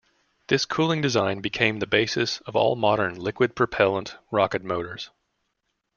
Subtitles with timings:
[0.47, 5.11] This cooling design became the basis of all modern liquid-propellant rocket motors.